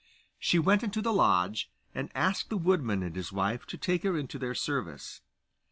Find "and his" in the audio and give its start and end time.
3.03-3.31